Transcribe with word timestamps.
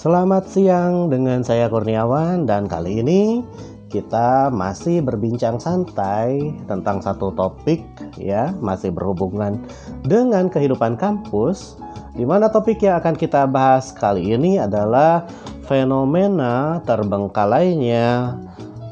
Selamat 0.00 0.48
siang 0.48 1.12
dengan 1.12 1.44
saya 1.44 1.68
Kurniawan 1.68 2.48
dan 2.48 2.64
kali 2.64 3.04
ini 3.04 3.44
kita 3.92 4.48
masih 4.48 5.04
berbincang 5.04 5.60
santai 5.60 6.56
tentang 6.64 7.04
satu 7.04 7.28
topik 7.36 7.84
ya, 8.16 8.56
masih 8.64 8.96
berhubungan 8.96 9.60
dengan 10.00 10.48
kehidupan 10.48 10.96
kampus 10.96 11.76
di 12.16 12.24
mana 12.24 12.48
topik 12.48 12.80
yang 12.80 12.96
akan 12.96 13.12
kita 13.12 13.44
bahas 13.44 13.92
kali 13.92 14.32
ini 14.32 14.56
adalah 14.56 15.28
fenomena 15.68 16.80
terbengkalainya 16.88 18.40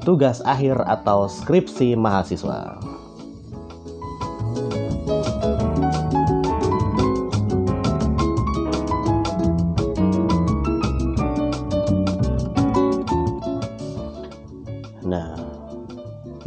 tugas 0.05 0.45
akhir 0.45 0.77
atau 0.85 1.25
skripsi 1.25 1.97
mahasiswa. 1.97 2.77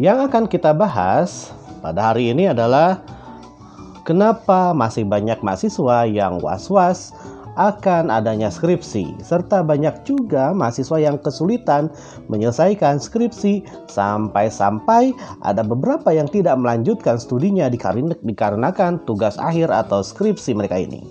Yang 0.02 0.34
akan 0.34 0.50
kita 0.50 0.74
bahas 0.74 1.54
pada 1.86 2.10
hari 2.10 2.34
ini 2.34 2.50
adalah 2.50 3.06
kenapa 4.02 4.74
masih 4.74 5.06
banyak 5.06 5.38
mahasiswa 5.46 6.10
yang 6.10 6.42
was-was 6.42 7.14
akan 7.54 8.10
adanya 8.10 8.50
skripsi, 8.50 9.22
serta 9.22 9.62
banyak 9.62 10.02
juga 10.02 10.58
mahasiswa 10.58 10.98
yang 10.98 11.22
kesulitan 11.22 11.94
menyelesaikan 12.34 12.98
skripsi 12.98 13.62
sampai-sampai 13.94 15.14
ada 15.46 15.62
beberapa 15.62 16.10
yang 16.10 16.26
tidak 16.26 16.58
melanjutkan 16.58 17.22
studinya 17.22 17.70
dikarenakan 18.26 19.06
tugas 19.06 19.38
akhir 19.38 19.70
atau 19.70 20.02
skripsi 20.02 20.58
mereka 20.58 20.82
ini. 20.82 21.06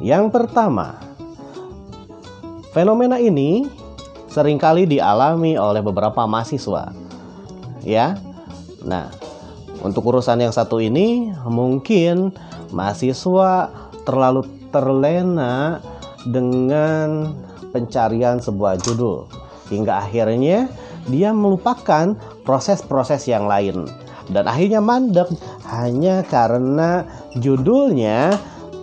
Yang 0.00 0.32
pertama, 0.32 0.96
fenomena 2.72 3.20
ini 3.20 3.68
sering 4.32 4.56
kali 4.56 4.88
dialami 4.88 5.60
oleh 5.60 5.84
beberapa 5.84 6.24
mahasiswa. 6.24 6.88
Ya. 7.84 8.16
Nah, 8.80 9.12
untuk 9.84 10.08
urusan 10.08 10.40
yang 10.40 10.56
satu 10.56 10.80
ini 10.80 11.32
mungkin 11.44 12.32
mahasiswa 12.72 13.68
terlalu 14.08 14.48
terlena 14.72 15.84
dengan 16.28 17.36
pencarian 17.72 18.40
sebuah 18.40 18.80
judul 18.80 19.28
hingga 19.68 20.04
akhirnya 20.04 20.68
dia 21.08 21.32
melupakan 21.32 22.12
proses-proses 22.44 23.24
yang 23.30 23.48
lain 23.48 23.88
dan 24.30 24.46
akhirnya 24.46 24.82
mandek 24.82 25.26
hanya 25.70 26.22
karena 26.26 27.06
judulnya 27.38 28.36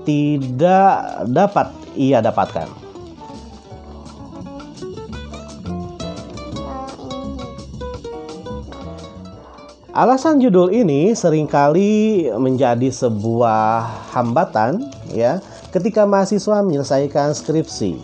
tidak 0.08 1.28
dapat 1.28 1.68
ia 2.00 2.24
dapatkan. 2.24 2.88
Alasan 9.98 10.38
judul 10.38 10.72
ini 10.72 11.18
sering 11.18 11.50
kali 11.50 12.30
menjadi 12.38 12.94
sebuah 12.94 13.82
hambatan 14.14 14.86
ya 15.10 15.42
ketika 15.74 16.06
mahasiswa 16.06 16.62
menyelesaikan 16.62 17.34
skripsi 17.34 17.98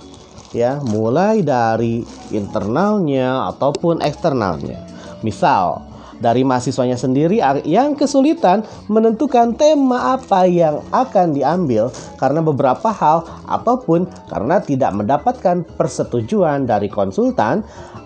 ya 0.58 0.82
mulai 0.90 1.46
dari 1.46 2.02
internalnya 2.34 3.46
ataupun 3.54 4.02
eksternalnya. 4.02 4.82
Misal 5.22 5.93
dari 6.20 6.46
mahasiswanya 6.46 7.00
sendiri 7.00 7.42
yang 7.66 7.96
kesulitan 7.98 8.62
menentukan 8.92 9.56
tema 9.58 10.18
apa 10.20 10.46
yang 10.46 10.84
akan 10.94 11.34
diambil 11.34 11.90
karena 12.22 12.44
beberapa 12.44 12.90
hal 12.92 13.26
ataupun 13.50 14.06
karena 14.30 14.62
tidak 14.62 14.92
mendapatkan 14.94 15.66
persetujuan 15.80 16.70
dari 16.70 16.92
konsultan 16.92 17.64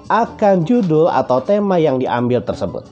akan 0.08 0.64
judul 0.64 1.12
atau 1.12 1.44
tema 1.44 1.76
yang 1.76 2.00
diambil 2.00 2.40
tersebut. 2.40 2.88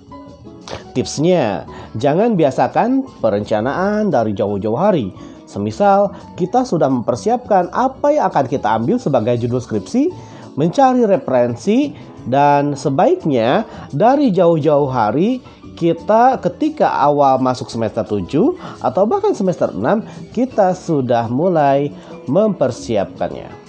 Tipsnya, 0.95 1.67
jangan 1.99 2.39
biasakan 2.39 3.03
perencanaan 3.19 4.09
dari 4.09 4.31
jauh-jauh 4.31 4.79
hari. 4.79 5.11
Semisal 5.45 6.11
kita 6.39 6.65
sudah 6.65 6.89
mempersiapkan 6.89 7.69
apa 7.71 8.15
yang 8.15 8.31
akan 8.31 8.45
kita 8.47 8.79
ambil 8.79 8.97
sebagai 8.97 9.35
judul 9.39 9.61
skripsi, 9.61 10.09
mencari 10.55 11.03
referensi 11.03 11.93
dan 12.25 12.73
sebaiknya 12.73 13.63
dari 13.93 14.33
jauh-jauh 14.33 14.89
hari 14.89 15.43
kita 15.75 16.39
ketika 16.39 16.87
awal 17.03 17.37
masuk 17.37 17.67
semester 17.67 18.01
7 18.01 18.81
atau 18.81 19.03
bahkan 19.03 19.35
semester 19.35 19.69
6 19.75 20.31
kita 20.31 20.71
sudah 20.71 21.27
mulai 21.27 21.91
mempersiapkannya. 22.25 23.67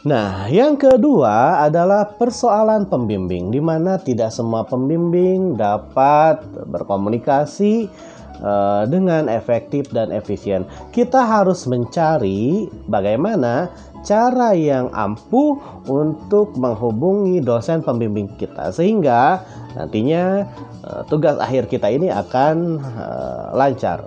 Nah, 0.00 0.48
yang 0.48 0.80
kedua 0.80 1.60
adalah 1.60 2.08
persoalan 2.16 2.88
pembimbing, 2.88 3.52
di 3.52 3.60
mana 3.60 4.00
tidak 4.00 4.32
semua 4.32 4.64
pembimbing 4.64 5.60
dapat 5.60 6.40
berkomunikasi 6.66 7.84
uh, 8.40 8.84
dengan 8.88 9.28
efektif 9.30 9.88
dan 9.92 10.10
efisien. 10.10 10.66
Kita 10.90 11.22
harus 11.24 11.64
mencari 11.68 12.68
bagaimana 12.90 13.70
cara 14.00 14.56
yang 14.56 14.88
ampuh 14.96 15.60
untuk 15.88 16.56
menghubungi 16.56 17.44
dosen 17.44 17.84
pembimbing 17.84 18.32
kita 18.40 18.72
sehingga 18.72 19.44
nantinya 19.76 20.48
uh, 20.84 21.02
tugas 21.06 21.36
akhir 21.36 21.68
kita 21.68 21.92
ini 21.92 22.08
akan 22.08 22.80
uh, 22.80 23.52
lancar. 23.52 24.04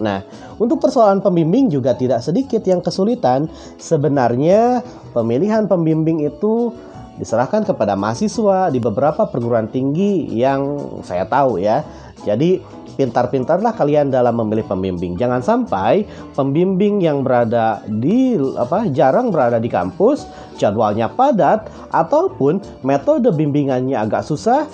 Nah, 0.00 0.24
untuk 0.56 0.80
persoalan 0.80 1.20
pembimbing 1.20 1.68
juga 1.68 1.92
tidak 1.92 2.24
sedikit 2.24 2.64
yang 2.64 2.80
kesulitan. 2.80 3.52
Sebenarnya 3.76 4.80
pemilihan 5.12 5.68
pembimbing 5.68 6.24
itu 6.24 6.72
diserahkan 7.20 7.68
kepada 7.68 7.92
mahasiswa 7.94 8.72
di 8.72 8.80
beberapa 8.80 9.28
perguruan 9.28 9.68
tinggi 9.68 10.24
yang 10.32 10.80
saya 11.04 11.28
tahu 11.28 11.60
ya. 11.60 11.84
Jadi 12.24 12.80
pintar-pintarlah 12.96 13.72
kalian 13.76 14.12
dalam 14.12 14.36
memilih 14.40 14.64
pembimbing. 14.68 15.16
Jangan 15.16 15.40
sampai 15.44 16.04
pembimbing 16.36 17.00
yang 17.00 17.20
berada 17.24 17.80
di 17.88 18.36
apa 18.56 18.88
jarang 18.92 19.32
berada 19.32 19.60
di 19.60 19.68
kampus, 19.68 20.28
jadwalnya 20.60 21.08
padat 21.12 21.68
ataupun 21.92 22.60
metode 22.84 23.32
bimbingannya 23.32 23.96
agak 23.96 24.24
susah, 24.24 24.68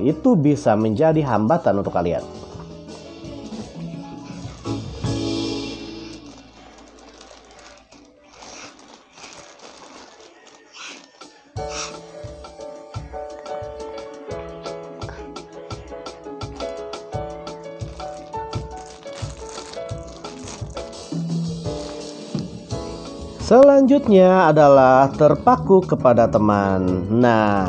itu 0.00 0.32
bisa 0.36 0.76
menjadi 0.76 1.20
hambatan 1.24 1.80
untuk 1.80 1.92
kalian. 1.92 2.37
Selanjutnya 23.48 24.52
adalah 24.52 25.08
terpaku 25.16 25.80
kepada 25.80 26.28
teman. 26.28 27.08
Nah, 27.08 27.64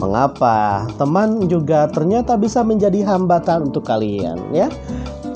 mengapa 0.00 0.88
teman 0.96 1.44
juga 1.44 1.92
ternyata 1.92 2.40
bisa 2.40 2.64
menjadi 2.64 3.04
hambatan 3.04 3.68
untuk 3.68 3.84
kalian 3.84 4.40
ya? 4.48 4.72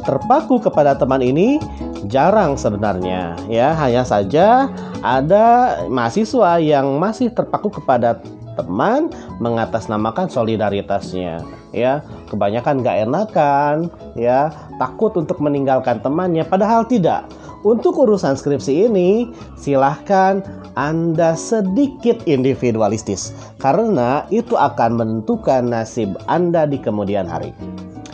Terpaku 0.09 0.57
kepada 0.57 0.97
teman 0.97 1.21
ini 1.21 1.61
jarang 2.09 2.57
sebenarnya 2.57 3.37
ya, 3.53 3.77
hanya 3.77 4.09
saja 4.09 4.73
ada 5.05 5.77
mahasiswa 5.93 6.57
yang 6.65 6.97
masih 6.97 7.29
terpaku 7.29 7.69
kepada 7.69 8.25
teman 8.55 9.11
mengatasnamakan 9.43 10.31
solidaritasnya 10.31 11.43
ya 11.75 12.03
kebanyakan 12.31 12.83
gak 12.83 12.99
enakan 13.07 13.77
ya 14.15 14.51
takut 14.79 15.15
untuk 15.19 15.43
meninggalkan 15.43 15.99
temannya 16.01 16.47
padahal 16.47 16.87
tidak 16.87 17.27
untuk 17.65 17.97
urusan 17.97 18.37
skripsi 18.37 18.93
ini, 18.93 19.33
silahkan 19.57 20.45
Anda 20.77 21.33
sedikit 21.33 22.21
individualistis 22.29 23.33
karena 23.57 24.29
itu 24.29 24.53
akan 24.53 25.01
menentukan 25.01 25.73
nasib 25.73 26.13
Anda 26.29 26.69
di 26.69 26.77
kemudian 26.77 27.25
hari. 27.25 27.57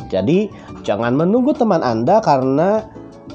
Jadi, 0.06 0.46
jangan 0.86 1.18
menunggu 1.18 1.50
teman 1.50 1.82
Anda 1.82 2.22
karena 2.22 2.86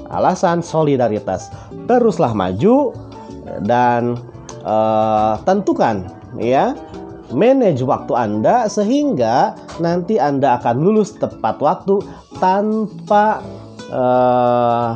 alasan 0.08 0.64
solidaritas. 0.64 1.52
Teruslah 1.84 2.32
maju 2.32 2.96
dan 3.68 4.16
uh, 4.64 5.36
tentukan 5.44 6.08
ya 6.38 6.76
manage 7.34 7.82
waktu 7.82 8.12
Anda 8.14 8.70
sehingga 8.70 9.58
nanti 9.82 10.20
Anda 10.20 10.62
akan 10.62 10.76
lulus 10.78 11.16
tepat 11.18 11.58
waktu 11.58 11.98
tanpa 12.38 13.42
uh, 13.90 14.90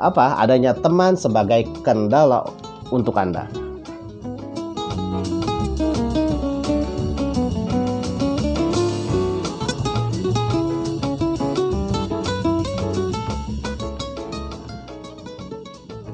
apa 0.00 0.40
adanya 0.40 0.76
teman 0.76 1.16
sebagai 1.16 1.68
kendala 1.84 2.44
untuk 2.92 3.16
Anda. 3.16 3.48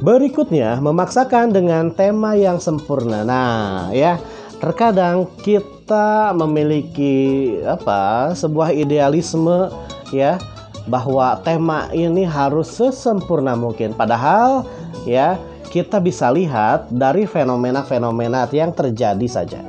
Berikutnya, 0.07 0.79
memaksakan 0.79 1.51
dengan 1.51 1.91
tema 1.91 2.39
yang 2.39 2.63
sempurna. 2.63 3.27
Nah, 3.27 3.91
ya, 3.91 4.23
terkadang 4.59 5.29
kita 5.41 6.33
memiliki 6.33 7.57
apa? 7.65 8.33
sebuah 8.33 8.73
idealisme 8.73 9.71
ya 10.13 10.41
bahwa 10.87 11.39
tema 11.43 11.91
ini 11.91 12.23
harus 12.23 12.71
sesempurna 12.71 13.59
mungkin. 13.59 13.91
Padahal 13.93 14.63
ya, 15.03 15.35
kita 15.71 15.99
bisa 15.99 16.31
lihat 16.31 16.89
dari 16.95 17.27
fenomena-fenomena 17.27 18.47
yang 18.55 18.71
terjadi 18.71 19.27
saja 19.27 19.61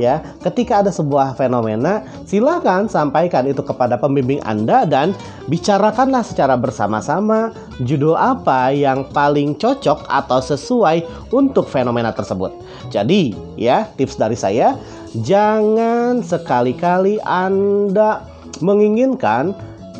ya 0.00 0.22
ketika 0.42 0.82
ada 0.82 0.90
sebuah 0.92 1.34
fenomena 1.38 2.04
silakan 2.24 2.86
sampaikan 2.90 3.46
itu 3.46 3.60
kepada 3.60 3.98
pembimbing 3.98 4.42
Anda 4.42 4.84
dan 4.88 5.12
bicarakanlah 5.46 6.24
secara 6.26 6.58
bersama-sama 6.58 7.54
judul 7.82 8.18
apa 8.18 8.70
yang 8.74 9.06
paling 9.10 9.54
cocok 9.58 10.06
atau 10.08 10.38
sesuai 10.40 11.04
untuk 11.30 11.66
fenomena 11.70 12.10
tersebut 12.10 12.50
jadi 12.90 13.34
ya 13.58 13.88
tips 13.94 14.18
dari 14.18 14.38
saya 14.38 14.78
jangan 15.22 16.22
sekali-kali 16.22 17.22
Anda 17.22 18.26
menginginkan 18.62 19.54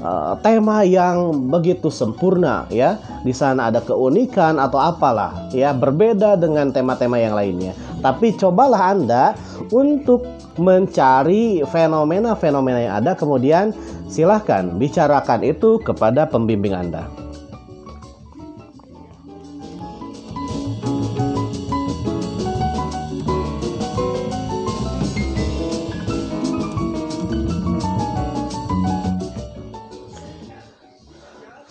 uh, 0.04 0.34
tema 0.44 0.84
yang 0.84 1.48
begitu 1.48 1.88
sempurna 1.88 2.68
ya. 2.68 3.00
Di 3.24 3.32
sana 3.32 3.72
ada 3.72 3.80
keunikan 3.80 4.60
atau 4.60 4.76
apalah 4.76 5.48
ya, 5.50 5.72
berbeda 5.72 6.36
dengan 6.36 6.70
tema-tema 6.70 7.16
yang 7.16 7.32
lainnya. 7.32 7.72
Tapi 8.04 8.36
cobalah 8.36 8.92
Anda 8.92 9.32
untuk 9.72 10.28
mencari 10.60 11.64
fenomena-fenomena 11.64 12.84
yang 12.84 12.94
ada 13.00 13.16
kemudian 13.16 13.72
silahkan 14.12 14.68
bicarakan 14.76 15.40
itu 15.40 15.80
kepada 15.80 16.28
pembimbing 16.28 16.76
Anda. 16.76 17.08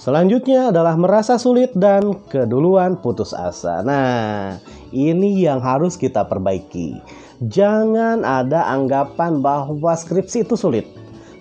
Selanjutnya 0.04 0.68
adalah 0.68 1.00
merasa 1.00 1.40
sulit 1.40 1.72
dan 1.78 2.12
keduluan 2.28 3.00
putus 3.00 3.32
asa. 3.32 3.80
Nah, 3.88 4.60
ini 4.94 5.42
yang 5.42 5.60
harus 5.60 5.98
kita 5.98 6.24
perbaiki. 6.30 7.02
Jangan 7.50 8.22
ada 8.24 8.70
anggapan 8.72 9.42
bahwa 9.42 9.92
skripsi 9.98 10.46
itu 10.48 10.56
sulit. 10.56 10.88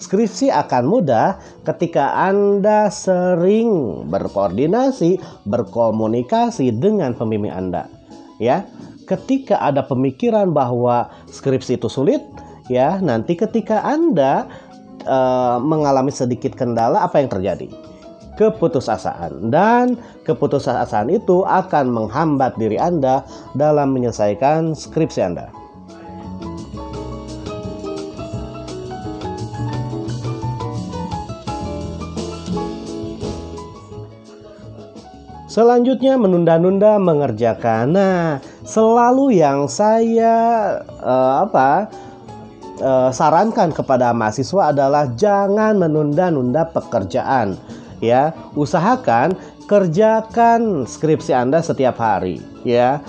Skripsi 0.03 0.51
akan 0.51 0.91
mudah 0.91 1.39
ketika 1.63 2.11
Anda 2.19 2.91
sering 2.91 4.03
berkoordinasi, 4.11 5.23
berkomunikasi 5.47 6.75
dengan 6.75 7.15
pembimbing 7.15 7.55
Anda. 7.55 7.87
Ya, 8.43 8.67
ketika 9.07 9.63
ada 9.63 9.87
pemikiran 9.87 10.51
bahwa 10.51 11.07
skripsi 11.31 11.79
itu 11.79 11.87
sulit, 11.87 12.19
ya, 12.67 12.99
nanti 12.99 13.39
ketika 13.39 13.87
Anda 13.87 14.51
uh, 15.07 15.63
mengalami 15.63 16.11
sedikit 16.11 16.59
kendala, 16.59 17.07
apa 17.07 17.23
yang 17.23 17.31
terjadi? 17.31 17.92
Keputusasaan 18.37 19.53
dan 19.53 20.01
keputusasaan 20.25 21.13
itu 21.13 21.45
akan 21.45 21.93
menghambat 21.93 22.57
diri 22.57 22.81
Anda 22.81 23.27
dalam 23.53 23.93
menyelesaikan 23.93 24.73
skripsi 24.73 25.21
Anda. 25.21 25.63
Selanjutnya 35.53 36.17
menunda-nunda 36.17 36.97
mengerjakan. 36.97 37.93
Nah, 37.93 38.41
selalu 38.65 39.37
yang 39.37 39.69
saya 39.69 40.33
uh, 40.97 41.45
apa 41.45 41.93
uh, 42.81 43.13
sarankan 43.13 43.69
kepada 43.69 44.17
mahasiswa 44.17 44.73
adalah 44.73 45.13
jangan 45.13 45.77
menunda-nunda 45.77 46.73
pekerjaan 46.73 47.61
ya. 48.03 48.35
Usahakan 48.59 49.39
kerjakan 49.71 50.85
skripsi 50.85 51.33
Anda 51.33 51.63
setiap 51.63 51.97
hari 51.97 52.43
ya. 52.67 53.01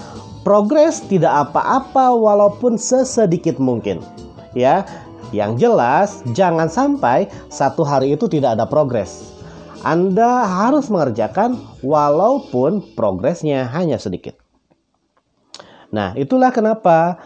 Progres 0.46 1.04
tidak 1.08 1.50
apa-apa 1.50 2.14
walaupun 2.14 2.78
sesedikit 2.78 3.58
mungkin 3.58 4.00
ya. 4.54 4.86
Yang 5.34 5.66
jelas 5.66 6.10
jangan 6.38 6.70
sampai 6.70 7.26
satu 7.50 7.82
hari 7.82 8.14
itu 8.14 8.30
tidak 8.30 8.54
ada 8.54 8.70
progres. 8.70 9.34
Anda 9.82 10.46
harus 10.46 10.88
mengerjakan 10.94 11.58
walaupun 11.82 12.96
progresnya 12.96 13.66
hanya 13.74 13.98
sedikit. 13.98 14.38
Nah 15.90 16.14
itulah 16.16 16.54
kenapa 16.54 17.18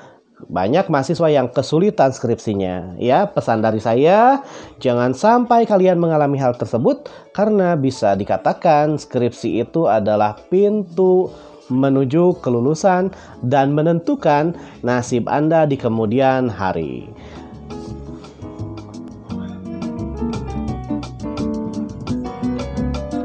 banyak 0.46 0.86
mahasiswa 0.86 1.34
yang 1.34 1.50
kesulitan 1.50 2.14
skripsinya. 2.14 3.02
Ya, 3.02 3.26
pesan 3.26 3.66
dari 3.66 3.82
saya, 3.82 4.46
jangan 4.78 5.18
sampai 5.18 5.66
kalian 5.66 5.98
mengalami 5.98 6.38
hal 6.38 6.54
tersebut 6.54 7.10
karena 7.34 7.74
bisa 7.74 8.14
dikatakan 8.14 9.02
skripsi 9.02 9.66
itu 9.66 9.90
adalah 9.90 10.38
pintu 10.54 11.34
menuju 11.74 12.38
kelulusan 12.40 13.12
dan 13.44 13.74
menentukan 13.74 14.54
nasib 14.86 15.26
Anda 15.28 15.66
di 15.66 15.76
kemudian 15.76 16.48
hari. 16.48 17.10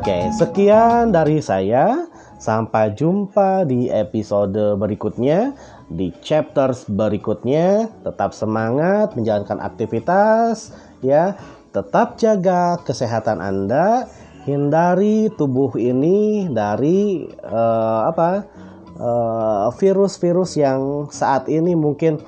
Oke, 0.03 0.19
sekian 0.35 1.15
dari 1.15 1.39
saya. 1.39 2.12
Sampai 2.43 2.91
jumpa 2.99 3.63
di 3.63 3.87
episode 3.87 4.75
berikutnya 4.75 5.55
di 5.87 6.11
chapters 6.27 6.91
berikutnya. 6.91 7.87
Tetap 8.03 8.35
semangat 8.35 9.15
menjalankan 9.15 9.63
aktivitas 9.63 10.75
ya. 11.07 11.39
Tetap 11.71 12.19
jaga 12.19 12.83
kesehatan 12.83 13.39
Anda, 13.39 14.11
hindari 14.43 15.31
tubuh 15.39 15.79
ini 15.79 16.51
dari 16.51 17.31
uh, 17.47 18.11
apa? 18.11 18.45
Eh, 18.93 19.69
virus-virus 19.81 20.59
uh, 20.59 20.61
yang 20.69 20.81
saat 21.09 21.49
ini 21.49 21.73
mungkin 21.73 22.21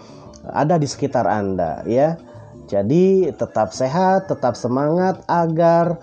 ada 0.49 0.79
di 0.79 0.87
sekitar 0.87 1.27
Anda 1.27 1.83
ya. 1.91 2.17
Jadi 2.71 3.35
tetap 3.35 3.75
sehat, 3.75 4.31
tetap 4.31 4.55
semangat 4.57 5.21
agar 5.29 6.01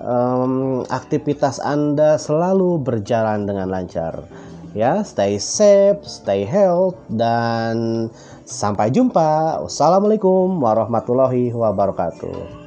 um, 0.00 0.82
aktivitas 0.88 1.60
Anda 1.62 2.16
selalu 2.16 2.82
berjalan 2.82 3.46
dengan 3.46 3.70
lancar. 3.70 4.26
Ya 4.74 5.06
stay 5.06 5.38
safe 5.38 6.02
stay 6.02 6.42
health 6.42 6.98
dan 7.06 8.08
sampai 8.42 8.90
jumpa. 8.90 9.62
Wassalamualaikum 9.62 10.58
warahmatullahi 10.58 11.54
wabarakatuh 11.54 12.63